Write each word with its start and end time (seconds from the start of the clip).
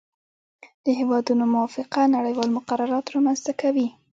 د 0.85 0.87
هیوادونو 0.99 1.43
موافقه 1.53 2.01
نړیوال 2.15 2.49
مقررات 2.57 3.05
رامنځته 3.15 3.51
کوي 3.61 3.87